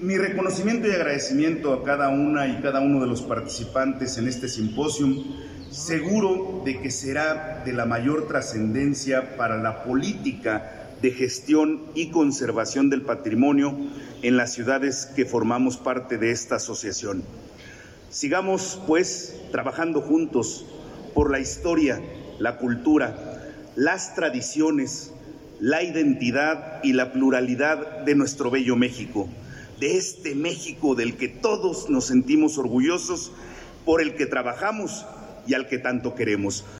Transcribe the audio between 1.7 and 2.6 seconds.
a cada una